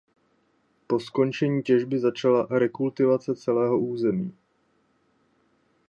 Po 0.87 0.99
skončení 0.99 1.61
těžby 1.63 1.99
začala 1.99 2.47
rekultivace 2.51 3.35
celého 3.35 3.79
území. 3.79 4.37